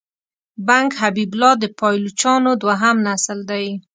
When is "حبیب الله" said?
1.01-1.53